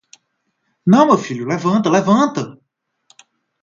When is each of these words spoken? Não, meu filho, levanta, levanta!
Não, 0.83 1.05
meu 1.05 1.15
filho, 1.15 1.47
levanta, 1.47 1.87
levanta! 1.87 2.57